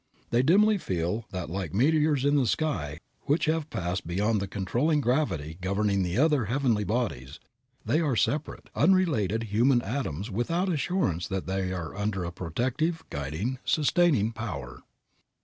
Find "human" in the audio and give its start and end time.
9.53-9.79